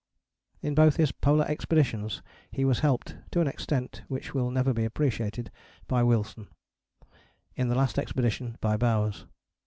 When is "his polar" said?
0.95-1.45